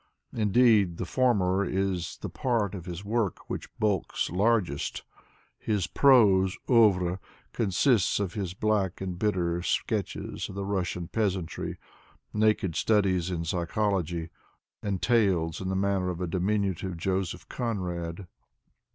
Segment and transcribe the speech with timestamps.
[0.33, 5.03] Indeed the former is the part of his work which bulks largest
[5.59, 7.19] His prose cnivre
[7.53, 11.77] consists of his black and bitter sketches of the Russian peasantry,
[12.33, 14.31] naked studies in psychology,
[14.81, 18.25] and tales in the manner of a diminutive Joseph Conrad.